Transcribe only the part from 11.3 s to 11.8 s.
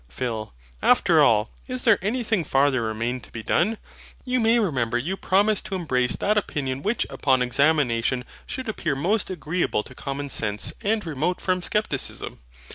from